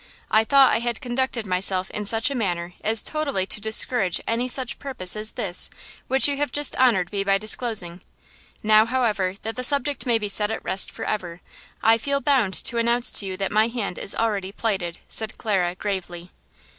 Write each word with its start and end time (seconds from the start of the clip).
I 0.31 0.43
thought 0.45 0.73
I 0.73 0.79
had 0.79 0.99
conducted 0.99 1.45
myself 1.45 1.91
in 1.91 2.05
such 2.05 2.31
a 2.31 2.35
manner 2.35 2.73
as 2.83 3.03
totally 3.03 3.45
to 3.45 3.61
discourage 3.61 4.19
any 4.27 4.47
such 4.47 4.79
purpose 4.79 5.15
as 5.15 5.33
this 5.33 5.69
which 6.07 6.27
you 6.27 6.37
have 6.37 6.51
just 6.51 6.75
honored 6.77 7.11
me 7.11 7.23
by 7.23 7.37
disclosing. 7.37 8.01
Now, 8.63 8.87
however, 8.87 9.35
that 9.43 9.55
the 9.55 9.63
subject 9.63 10.07
may 10.07 10.17
be 10.17 10.27
set 10.27 10.49
at 10.49 10.63
rest 10.65 10.89
forever, 10.89 11.41
I 11.83 11.99
feel 11.99 12.19
bound 12.19 12.55
to 12.55 12.79
announce 12.79 13.11
to 13.11 13.27
you 13.27 13.37
that 13.37 13.51
my 13.51 13.67
hand 13.67 13.99
is 13.99 14.15
already 14.15 14.51
plighted," 14.51 14.97
said 15.07 15.37
Clara, 15.37 15.75
gravely. 15.75 16.31